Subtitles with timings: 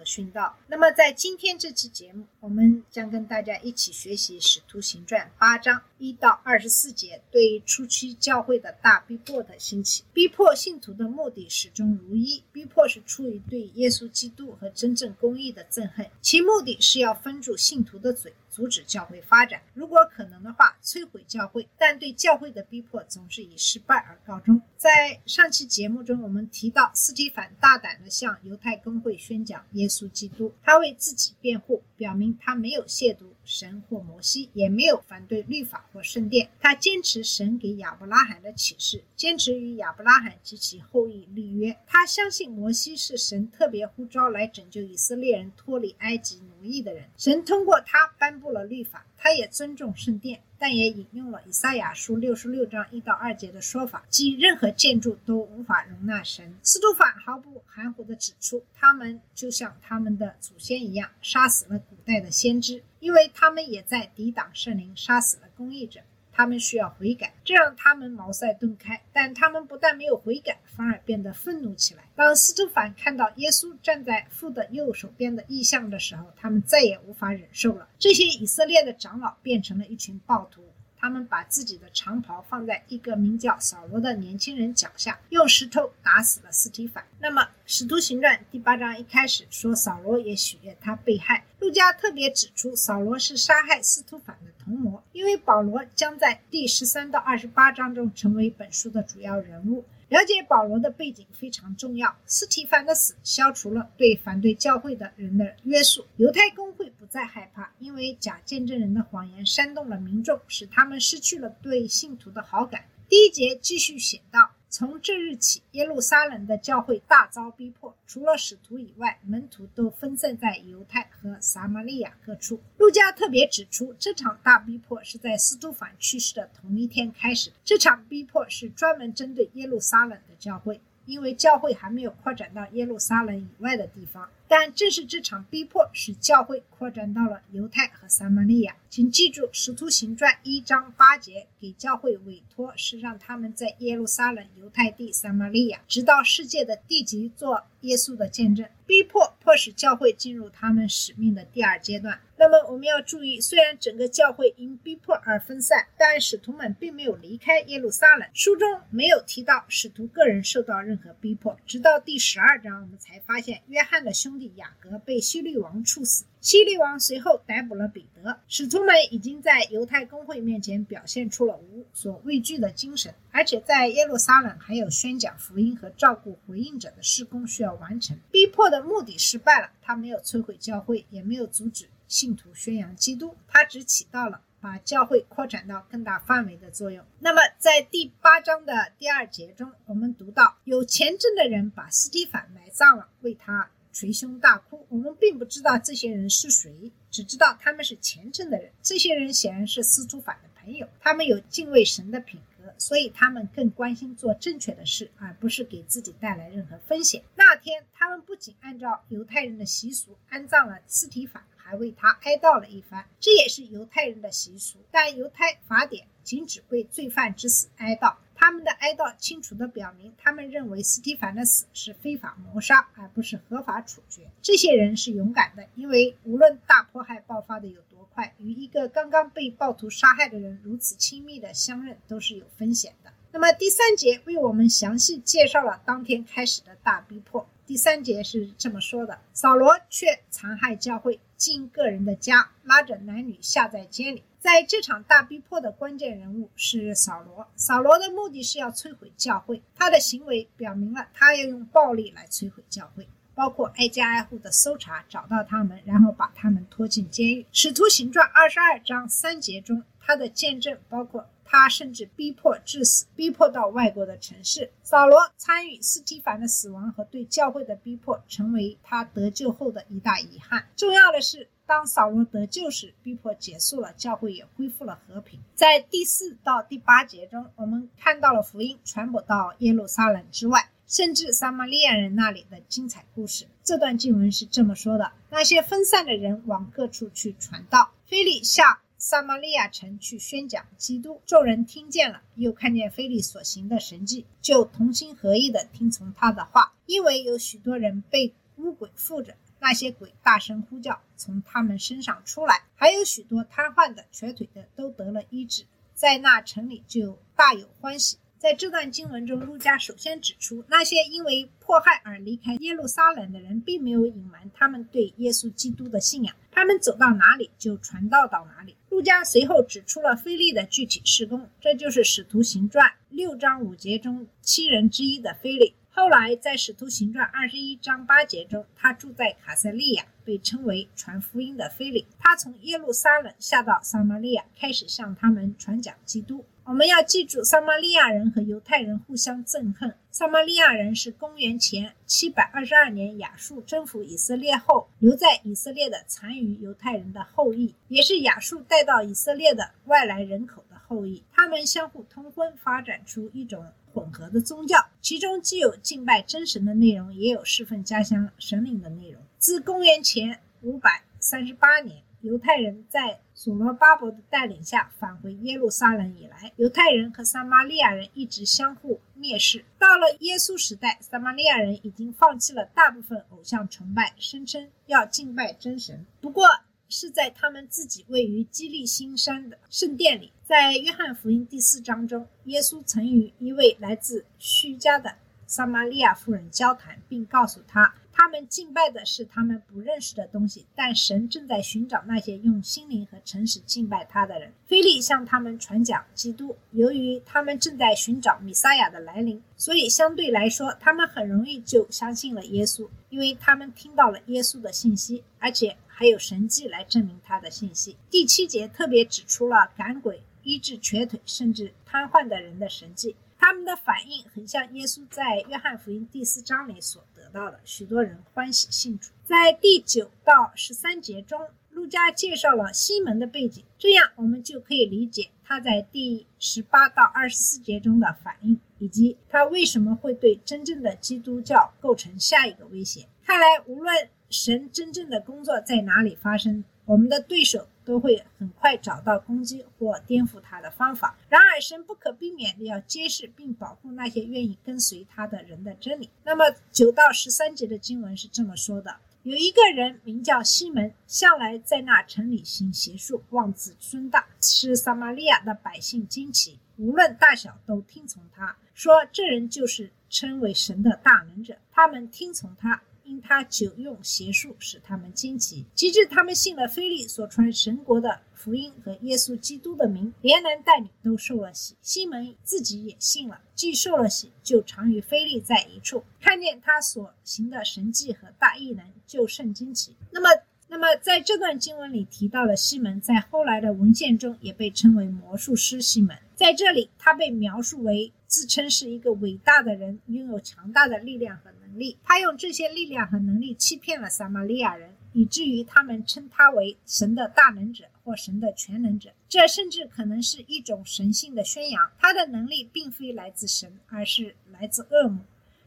[0.00, 0.56] 和殉道。
[0.66, 10.02] 那么在今天这期节目，我们将跟大家一起学习《使徒行传》八章一到二十四节对初期教会的大逼迫的兴起。
[10.14, 19.62] 逼迫信徒的目的始终如一，逼迫是出于对耶稣基督和真正公义的憎恨，其目的是要封住信徒的嘴，阻止教会发展。
[19.72, 21.68] 如果可能的话，摧毁教会。
[21.78, 24.60] 但对教会的逼迫总是以失败而告终。
[24.76, 36.50] 在上期节目中，我们提到斯提凡大胆地向犹太公会宣讲耶稣基督，他为自己辩护，表明他没有亵渎神或摩西，也没有反对律法或圣殿。
[36.60, 41.76] 他坚持神给亚伯拉罕的启示，坚持与亚伯拉罕及其后裔立约。
[41.86, 49.06] 他相信摩西是神特别呼召来拯救以色列人脱离埃及奴同意的人，神通过他颁布了律法。
[49.16, 56.54] 他也尊重圣殿，但也引用了以赛亚书六十六章一到二节的说法，即任何建筑都无法容纳神。
[56.62, 66.00] 司徒法毫不含糊地指出，他们就像他们的祖先一样，杀死了古代的先知，因为他们也在抵挡圣灵，杀死了公义者。
[66.32, 69.00] 他们需要悔改，这让他们茅塞顿开。
[69.12, 72.04] 但他们不但没有悔改，反而变得愤怒起来。
[72.14, 77.88] 当司徒反看到耶稣站在父的右手边的异象的时候，他们再也无法忍受了。
[77.98, 80.62] 这些以色列的长老变成了一群暴徒，
[80.96, 87.04] 他们把自己的长袍放在一个名叫扫罗的年轻人脚下，用石头打死了司提反。
[87.18, 91.44] 那么，《使徒行传》第八章一开始说扫罗也许愿他被害。
[91.60, 99.84] 路加特别指出，扫罗是杀害司徒反的同谋，因为保罗将在第十三到二十八章中成为本书的主要人物。
[100.08, 102.16] 了解保罗的背景非常重要。
[102.26, 112.86] 斯提凡的死消除了对反对教会的人的约束，犹太公会不再害怕，因为假见证人的谎言煽动了民众，使他们失去了对信徒的好感。
[113.08, 114.50] 第一节继续写道。
[114.72, 122.60] 从这日起，耶路撒冷的教会大遭逼迫，除了使徒以外，门徒都分散在犹太和撒玛利亚各处。
[122.78, 127.50] 路加特别指出，这场大逼迫是在司徒凡去世的同一天开始。
[127.64, 134.28] 这场逼迫是专门针对耶路撒冷的教会，因为教会还没有扩展到耶路撒冷以外的地方。
[134.46, 138.74] 但正是这场逼迫，使教会扩展到了犹太和撒玛利亚。
[138.88, 148.68] 请记住，《使徒行传》一章八节给教会委托是让他们在耶路撒冷、犹太地、撒玛利亚，直到世界的地极做耶稣的见证。
[148.86, 152.18] 逼迫迫使教会进入他们使命的第二阶段。
[152.40, 158.26] 那么我们要注意，虽然整个教会因逼迫而分散，但使徒们并没有离开耶路撒冷。
[158.32, 166.24] 书中没有提到使徒个人受到任何逼迫，直到第十二章，我们才发现约翰的兄弟雅各被希律王处死。
[166.40, 168.40] 希律王随后逮捕了彼得。
[168.48, 178.18] 使徒们已经在犹太公会面前表现出了无所畏惧的精神，而且在耶路撒冷还有宣讲福音和照顾回应者的施工需要完成。
[178.30, 187.02] 逼迫的目的失败了，他没有摧毁教会，也没有阻止信徒宣扬基督，他只起到了把教会扩展到更大范围的作用。
[187.20, 193.70] 那么，在第八章的第二节中，我们读到有钱证的人把斯蒂凡埋葬了，为他。
[193.92, 194.86] 捶胸大哭。
[194.88, 198.70] 我们并不知道这些人是谁，只知道他们是虔诚的人。
[198.80, 207.24] 这些人显然是司徒反的朋友，他们有敬畏神的品格，所以他们更关心做正确的事，而不是给自己带来任何风险。
[207.34, 214.80] 那天，他们不仅按照犹太人的习俗安葬了斯提法，还为他哀悼了一番，这也是犹太人的习俗。
[214.90, 218.16] 但犹太法典仅只为罪犯之死哀悼。
[218.34, 224.22] 他们的哀悼清楚地表明，他们认为斯蒂凡的死是非法谋杀，而不是合法处决。
[224.42, 233.12] 这些人是勇敢的，因为无论大迫害爆发的有多快，与一个刚刚被暴徒杀害的人如此亲密的相认都是有风险的。
[233.30, 237.48] 那么第三节为我们详细介绍了当天开始的大逼迫。
[237.64, 244.22] 第三节是这么说的：扫罗却残害教会，进个人的家，拉着男女下在监里。
[244.38, 247.48] 在这场大逼迫的关键人物是扫罗。
[247.56, 253.08] 扫罗的目的是要摧毁教会，他的行为表明了他要用暴力来摧毁教会，
[253.40, 257.46] 包括挨家挨户的搜查，找到他们，然后把他们拖进监狱。
[257.50, 261.26] 使徒行传二十二章三节中，他的见证包括。
[261.52, 264.70] 他甚至逼迫致死，逼迫到外国的城市。
[264.84, 270.66] 扫罗参与斯提凡的死亡和对教会的逼迫，成为他得救后的一大遗憾。
[270.76, 271.48] 重要的是。
[271.66, 275.38] 当扫罗得救时，逼迫结束了，教会也恢复了和平。
[275.54, 283.46] 在第四到第八节中，我们看到了福音传播到耶路撒冷之外，甚至撒玛利亚人那里的精彩故事。
[283.62, 291.22] 这段经文是这么说的：那些分散的人往各处去传道，菲利下撒玛利亚城去宣讲基督。
[291.24, 299.36] 众人听见了，又看见菲利所行的神迹，就同心合意的听从他的话，因为有许多人被污鬼附着。
[299.60, 308.16] 那些鬼大声呼叫，从他们身上出来，还有许多瘫痪的、瘸腿的都得了医治，在那城里就大有欢喜。
[308.40, 318.74] 在这段经文中，路加首先指出，那些因为迫害而离开耶路撒冷的人，并没有隐瞒他们对耶稣基督的信仰，他们走到哪里就传道到哪里。
[318.88, 325.74] 路加随后指出了菲利的具体施工，这就是《使徒行传》六章五节中七人之一的菲利。
[325.90, 332.06] 后来，在《使徒行传》二十一章八节中，他住在卡塞利亚，被称为传福音的菲利。
[332.18, 336.42] 他从耶路撒冷下到撒玛利亚，开始向他们传讲基督。
[336.64, 339.94] 我们要记住，撒玛利亚人和犹太人互相憎恨。
[340.10, 351.22] 撒玛利亚人是公元前七百二十二年亚述征服以色列后留在以色列的残余犹太人的后裔，也是亚述带到以色列的外来人口的后裔。
[351.32, 353.66] 他们相互通婚，发展出一种。
[353.92, 359.20] 混合的宗教，其中既有敬拜真神的内容，也有侍奉家乡神灵的内容。
[359.36, 369.64] 自公元前五百三十八年，犹太人在所罗巴伯的带领下返回耶路撒冷以来，犹太人和撒玛利亚人一直相互蔑视。
[369.78, 376.04] 到了耶稣时代，撒玛利亚人已经放弃了大部分偶像崇拜，声称要敬拜真神。
[376.20, 376.46] 不过，
[376.90, 380.30] 是在他们自己位于基利新山的圣殿里。
[380.44, 385.14] 在约翰福音第四章中，耶稣曾与一位来自叙加的
[385.46, 394.52] 撒玛利亚妇人交谈，并告诉他，他们敬拜的是他们不认识的东西，但神正在寻找那些用心灵和诚实敬拜他的人。
[394.66, 396.54] 菲利向他们传讲基督。
[396.72, 405.78] 由于他们正在寻找米撒亚的来临，所以相对来说，他们很容易就相信了耶稣，因为他们听到了耶稣的信息，而且。
[406.00, 407.94] 还有神迹来证明他的信息。
[408.10, 419.12] 第七节特别指出了赶鬼、医治瘸腿甚至瘫痪的人的神迹，他们的反应很像耶稣在约翰福音第四章里所得到的，许多人欢喜信主。
[419.24, 433.08] 在第九到十三节中，路加介绍了西门的背景，这样我们就可以理解他在第十八到二十四节中的反应，以及他为什么会对真正的基督教构成下一个威胁。
[433.24, 436.62] 看来，无论神真正的工作在哪里发生？
[436.84, 441.18] 我们的对手都会很快找到攻击或颠覆他的方法。
[441.28, 446.08] 然而，神不可避免地要揭示并保护那些愿意跟随他的人的真理。
[446.22, 448.94] 那么，九到十三节的经文是这么说的：
[449.24, 461.56] 有一个人名叫西门，向来在那城里行邪术，妄自尊大，使撒玛利亚的百姓惊奇，无论大小都听从他，说这人就是称为神的大能者。
[461.72, 462.80] 他们听从他。
[463.10, 471.74] 因他久用邪术，使他们惊奇，及至他们信了菲利所传神国的福音和耶稣基督的名，连男带女都受了洗。
[471.82, 479.96] 西门自己也信了，既受了洗，就常与菲利在一处，看见他所行的神迹和大异能，就甚惊奇。
[480.12, 480.28] 那么，
[480.68, 486.16] 那么在这段经文里提到了西门，在后来的文献中也被称为魔术师西门。
[486.36, 491.50] 在这里，他被描述为自称是一个伟大的人，拥有强大的力量和。
[491.80, 499.10] 力，他用这些力量和能力欺骗了撒玛利亚人，以至于他们称他为神的大能者或神的全能者。
[499.28, 501.90] 这甚至可能是一种神性的宣扬。
[501.98, 505.24] 他的能力并非来自神，而是来自恶魔。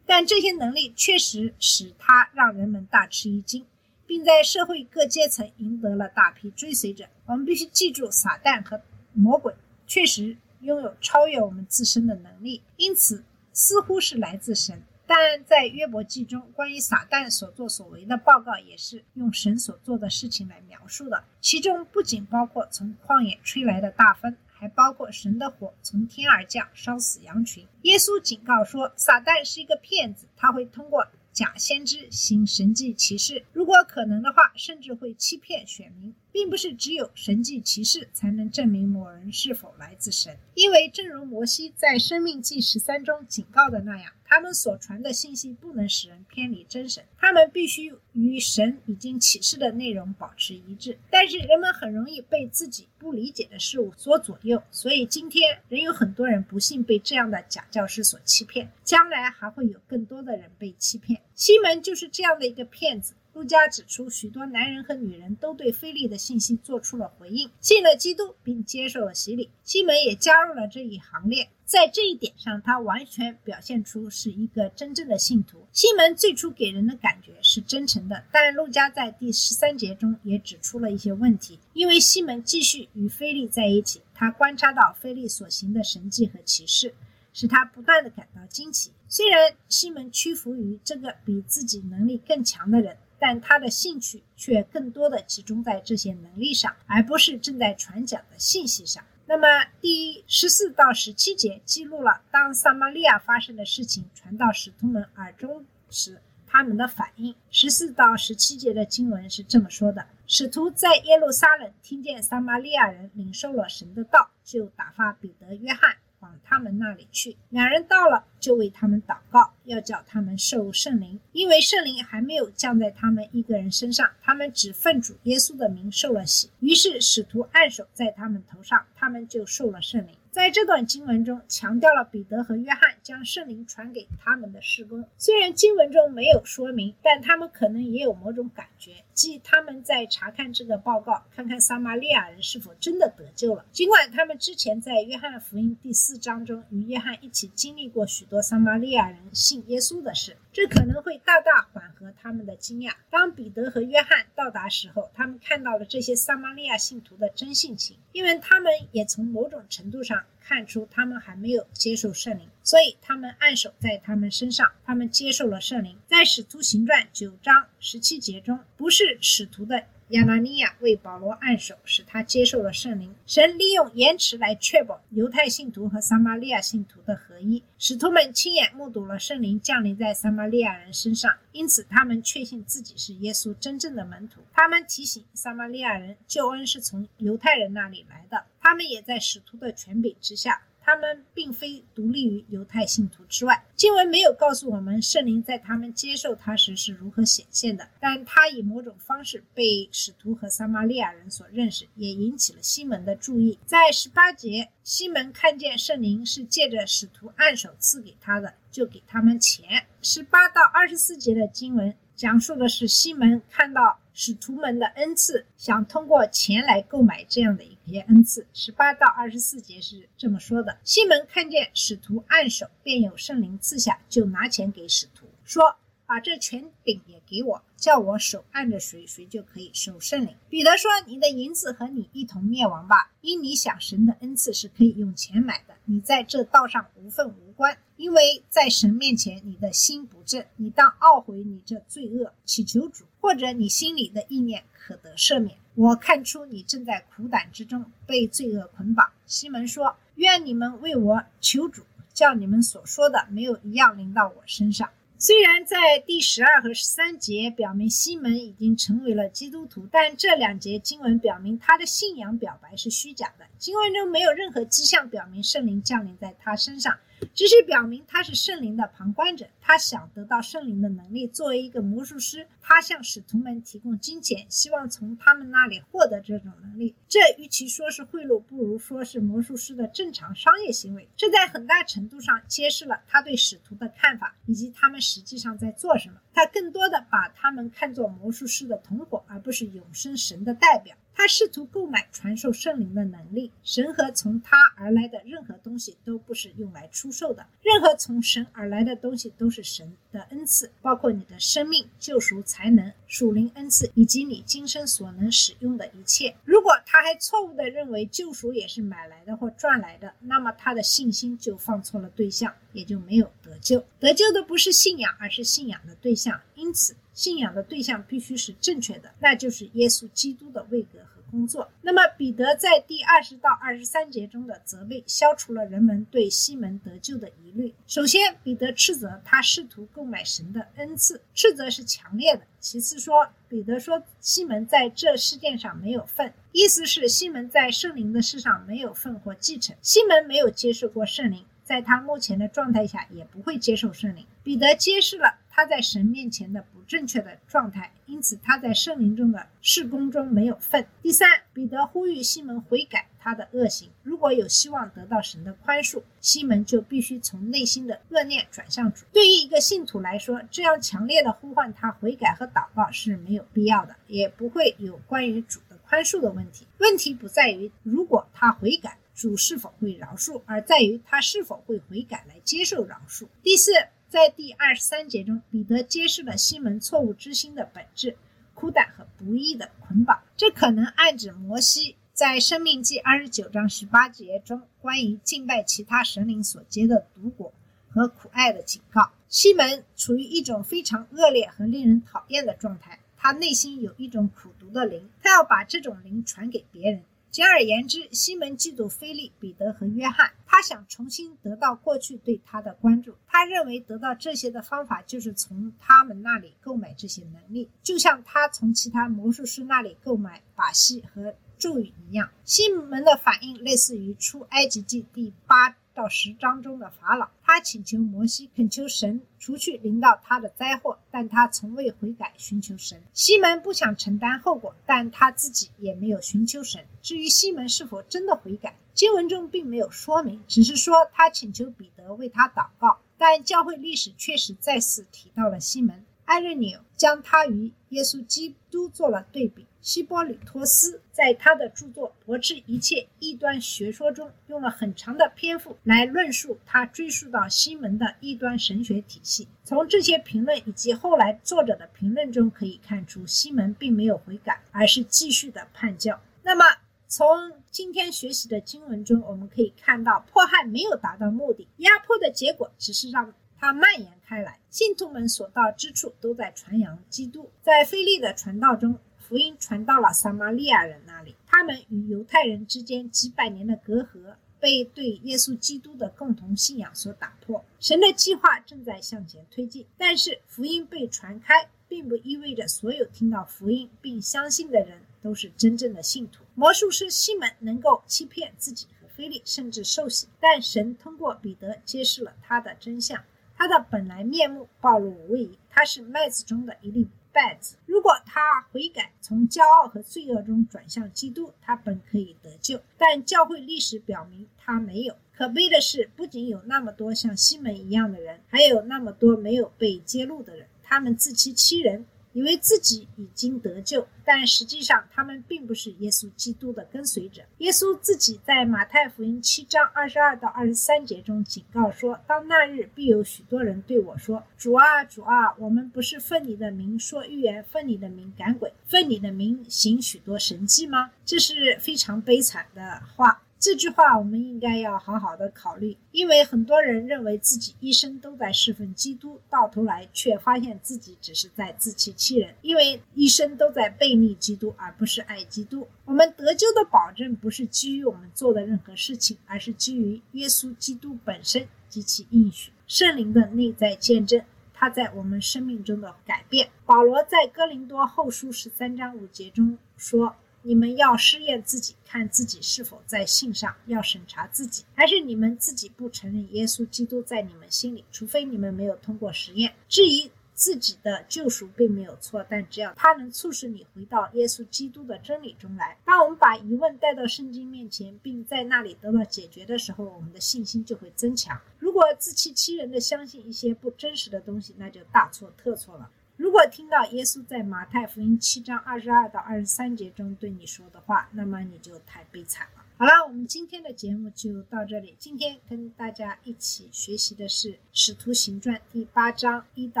[0.04, 3.66] 但这些能力确实使他让人们大吃一惊，
[4.06, 7.04] 并在社会各阶层赢得了大批追随者。
[7.26, 8.80] 我们必须记住，撒旦和
[9.12, 9.54] 魔鬼
[9.86, 13.22] 确实拥有超越我们自身的能力，因此
[13.52, 14.82] 似乎是来自神。
[15.20, 21.24] 但在约伯记中，关于撒旦所作所为的报告，也是用神所做的事情来描述的。
[21.40, 27.66] 其中不仅包括从旷野吹来的大风，还包括神的火从天而降，烧死羊群。
[27.82, 31.08] 耶稣警告说，撒旦是一个骗子，他会通过。
[31.30, 40.36] 假先知行神迹奇事，如果可能的话，甚至会欺骗选民，并不是只有神迹奇事才能证明某人是否来自神。
[40.54, 50.98] 因为正如摩西在《生命记》十三中警告的那样，他们所传的信息不能使人偏离真神，他们必须与神已经启示的内容保持一致。
[51.10, 61.22] 但是人们很容易被自己不理解的事物所左右，所以今天仍有很多人不幸被这样的假教师所欺骗，将来还会有更多的人被欺骗。
[61.34, 63.14] 西门就是这样的一个骗子。
[63.38, 69.48] 路加指出，许多男人和女人都对菲利的信息做出了回应，信了基督，并接受了洗礼。
[69.62, 71.48] 西门也加入了这一行列。
[71.64, 75.64] 在这一点上，他完全表现出是一个真正的信徒。
[75.72, 81.60] 西门最初给人的感觉是真诚的，但路加在第十三节中也指出了一些问题。
[81.74, 86.92] 因为西门继续与菲利在一起，他观察到菲利所行的神迹和奇事，
[87.32, 88.90] 使他不断的感到惊奇。
[89.06, 92.96] 虽然西门屈服于这个比自己能力更强的人。
[93.18, 99.04] 但他的兴趣却更多的集中在这些能力上，而不是正在传讲的信息上。
[99.26, 99.46] 那么，
[99.80, 107.34] 第十四到十七节记录了当撒玛利亚发生的事情传到使徒们耳中时，他们的反应。
[107.50, 115.96] 十四到十七节的经文是这么说的：使徒在耶路撒冷听见撒玛利亚人领受了神的道，就打发彼得、约翰。
[116.28, 126.50] 往他们那里去，两人到了，就为他们祷告，要叫他们受圣灵，因为圣灵还没有降在他们一个人身上，他们只奉主耶稣的名受了洗。
[126.60, 130.10] 于是使徒按手在他们头上，他们就受了圣灵。
[130.30, 135.08] 在这段经文中，强调了彼得和约翰将圣灵传给他们的事工。
[135.16, 143.66] 虽然经文中没有说明，但他们可能也有某种感觉，即他们在查看这个报告，看看撒玛利亚人是否真的得救了。
[143.72, 152.92] 尽管他们之前在约翰福音第四章中与约翰一起经历过许多撒玛利亚人信耶稣的事，这可能会大大缓和他们的惊讶。
[153.10, 160.24] 当彼得和约翰到达时候，他们看到了这些撒玛利亚信徒的真性情，因为他们也从某种程度上。
[160.40, 165.98] 看出他们还没有接受圣灵，所以他们按手在他们身上，他们接受了圣灵。
[166.18, 173.14] 在使徒行传九章十七节中，不是使徒的亚拿尼亚为保罗按手，使他接受了圣灵。
[173.24, 177.62] 神利用延迟来确保犹太信徒和撒玛利亚信徒的合一。
[177.78, 184.40] 使徒们亲眼目睹了圣灵降临在撒玛利亚人身上，因此他们确信自己是耶稣真正的门徒。
[184.52, 188.44] 他们提醒撒玛利亚人，救恩是从犹太人那里来的。
[188.60, 193.62] 他们也在使徒的权柄之下，他们并非独立于犹太信徒之外。
[193.76, 203.58] 经文没有告诉我们圣灵在他们接受他时是如何显现的，但他以某种方式被使徒和撒玛利亚人所认识，也引起了西门的注意。
[203.66, 209.84] 在十八节，西门看见圣灵是借着使徒按手赐给他的，就给他们钱。
[210.00, 214.00] 十八到二十四节的经文讲述的是西门看到。
[214.20, 218.44] 使徒们的恩赐，想通过钱来购买这样的一些恩赐。
[218.52, 225.76] 十八到二十四节是这么说的：西门看见使徒按手，便有圣灵赐下，就拿钱给使徒，说
[226.08, 245.58] ：“把这权柄也给我，叫我手按着谁，谁就可以受圣灵。”彼得说：“你的银子和你一同灭亡吧，因你想神的恩赐是可以用钱买的，你在这道上无份无关，因为在神面前你的心不正，你当懊悔你这罪恶，祈求主。”或者你心里的意念可得赦免。
[245.74, 249.10] 我看出你正在苦胆之中被罪恶捆绑。
[249.26, 251.82] 西门说：“愿你们为我求主，
[252.14, 254.88] 叫你们所说的没有一样临到我身上。”
[255.20, 263.44] 虽然在第十二和十三节表明西门已经成为了基督徒，但这两节经文表明他的信仰表白是虚假的。
[263.58, 266.96] 经文中没有任何迹象表明圣灵降临在他身上。
[267.34, 271.26] 只是表明他是圣灵的旁观者，他想得到圣灵的能力。
[271.26, 276.94] 作为一个魔术师，他向使徒们提供金钱，希望从他们那里获得这种能力。
[277.08, 281.08] 这与其说是贿赂，不如说是魔术师的正常商业行为。
[281.16, 286.16] 这在很大程度上揭示了他对使徒的看法，以及他们实际上在做什么。
[286.32, 290.96] 他更多的把他们看作魔术师的同伙，而不是永生神的代表。
[291.18, 293.50] 他试图购买传授圣灵的能力。
[293.64, 297.44] 神和从他而来的任何东西都不是用来出售的。
[297.60, 306.36] 任何从神而来的东西都是神的恩赐，包括你的生命、救赎、才能、属灵恩赐以及你今生所能使用的一切。
[306.44, 313.84] 如果他还错误地认为救赎也是买来的或赚来的，那么他的信心就放错了对象，也就没有得救。
[313.98, 316.40] 得救的不是信仰，而是信仰的对象。
[316.54, 316.94] 因此。
[317.14, 321.68] 信仰的对象必须是正确的，那就是耶稣基督的位格和工作。
[321.82, 327.74] 那么，彼得在第二十到二十三节中的责备，消除了人们对西门得救的疑虑。
[327.88, 332.42] 首先，彼得斥责他试图购买神的恩赐，斥责是强烈的。
[332.60, 339.74] 其次说，彼得说西门在这事件上没有份，意思是西门在圣灵的事上没有份或继承。
[339.82, 341.44] 西门没有接受过圣灵。
[341.68, 344.24] 在他目前的状态下也不会接受圣灵。
[344.42, 350.86] 彼得揭示了他在神面前的不正确的状态，因此他在圣灵中的事工中没有份。
[351.02, 353.90] 第三，彼得呼吁西门悔改他的恶行。
[354.02, 359.04] 如果有希望得到神的宽恕，西门就必须从内心的恶念转向主。
[359.12, 366.66] 对于一个信徒来说，这样强烈的呼唤他悔改和祷告是没有必要的，也不会有关于主的宽恕的问题。
[366.78, 368.96] 问题不在于如果他悔改。
[369.18, 373.26] 主是否会饶恕，而在于他是否会悔改来接受饶恕。
[373.42, 373.72] 第四，
[374.08, 378.16] 在第二十三节中，彼得揭示了西门错误之心的本质：
[378.54, 380.22] 苦胆和不义的捆绑。
[380.36, 387.52] 这可能暗指摩西在《生命记》二十九章十八节中关于敬拜其他神灵所结的毒果
[387.90, 389.10] 和苦爱的警告。
[389.28, 397.02] 西门处于一种非常恶劣和令人讨厌的状态，他内心有一种苦毒的灵，他要把这种灵传给别人。
[397.30, 403.14] 简而言之，西门嫉妒菲利、彼得和约翰，他想重新得到过去对他的关注。
[403.26, 412.30] 他认为得到这些的方法就是从他们那里购买这些能力，就像他从其他魔术师那里购买把戏和咒语一样。
[412.44, 415.76] 西门的反应类似于出埃及记第八。
[415.94, 423.02] 到十章中的法老，他请求摩西恳求神除去临到他的灾祸，但他从未悔改寻求神。
[423.14, 426.84] 西门不想承担后果，但他自己也没有寻求神。
[427.00, 432.98] 至于西门是否真的悔改，经文中并没有说明，只是说他请求彼得为他祷告。
[433.16, 436.04] 但教会历史确实再次提到了西门。
[436.26, 439.64] 艾瑞纽将他与耶稣基督做了对比。
[439.80, 449.48] 希波吕托斯在他的著作《驳斥一切异端学说》中，用了很长的篇幅来论述他追溯到西门的异端神学体系。
[449.64, 456.20] 从这些评论以及后来作者的评论中可以看出，西门并没有悔改，而是继续的叛教。
[456.42, 456.64] 那么，
[457.06, 464.58] 从今天学习的经文中，我们可以看到，迫害没有达到目的，压迫的结果只是让它蔓延开来。
[464.70, 468.98] 信徒们所到之处都在传扬基督，在菲利的传道中。
[469.28, 477.62] 福音传到了撒玛利亚人那里，他们与犹太人之间几百年的隔阂被对耶稣基督的共同信仰所打破。
[477.78, 486.42] 神的计划正在向前推进，但是福音被传开，并不意味着所有听到福音并相信的人都是真正的信徒。
[486.54, 493.22] 魔术师西门能够欺骗自己和菲利，甚至受洗，但神通过彼得揭示了他的真相，
[493.54, 497.06] 他的本来面目暴露无遗，他是麦子中的一粒。
[497.30, 498.40] 败子，如果他
[498.72, 502.80] 悔改，从骄傲和罪恶中转向基督，他本可以得救。
[502.96, 505.14] 但教会历史表明他没有。
[505.36, 512.04] 可悲的是，不仅有那么多像西门一样的人，还有那么多没有被揭露的人，他们自欺欺人。
[512.38, 517.42] 以为自己已经得救，但实际上他们并不是耶稣基督的跟随者。
[517.58, 545.88] 耶稣自己在马太福音七章二十二到二十三节中警告说：“当那日，必有许多人对我说：‘主啊，主啊，我们不是奉你的名说预言，奉你的名赶鬼，奉你的名行许多神迹吗？’这是非常悲惨的话。”这句话我们应该要好好的考虑，因为很多人认为自己一生都在侍奉基督，到头来却发现自己只是在自欺欺人，因为一生都在背逆基督，而不是爱基督。
[546.04, 554.40] 我们得救的保证不是基于我们做的任何事情，而是基于耶稣基督本身及其应许、圣灵的内在见证，
[554.72, 556.70] 他在我们生命中的改变。
[556.86, 560.36] 保罗在哥林多后书十三章五节中说。
[560.62, 568.04] 你们要试验自己，看自己是否在信上要审查自己，还是你们自己不承认耶稣基督在你们心里？
[568.10, 572.44] 除非你们没有通过实验质疑自己的救赎，并没有错。
[572.48, 581.60] 但只要它能促使你回到耶稣基督的真理中来，当我们把疑问带到圣经面前，并在那里得到解决的时候，我们的信心就会增强。
[581.78, 586.10] 如果自欺欺人的相信一些不真实的东西，那就大错特错了。
[586.38, 592.84] 如果听到耶稣在马太福音七章二十二到二十三节中对你说的话，那么你就太悲惨了。
[592.96, 595.16] 好了，我们今天的节目就到这里。
[595.18, 600.00] 今天跟大家一起学习的是《使徒行传》第八章一到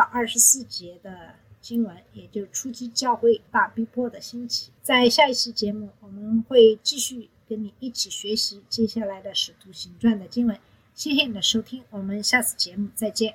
[0.12, 4.70] 二十四节的经文，也就是初期教会大逼迫的兴起。
[4.80, 10.56] 在下一期节目，我们会继续跟你一起学习接下来的《使徒行传》的经文。
[10.94, 13.34] 谢谢你的收听，我们下次节目再见。